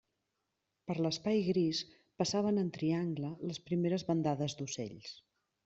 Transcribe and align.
Per 0.91 0.95
l'espai 1.05 1.43
gris 1.47 1.81
passaven 2.23 2.59
en 2.63 2.73
triangle 2.79 3.31
les 3.53 3.63
primeres 3.71 4.09
bandades 4.11 4.59
d'ocells. 4.63 5.17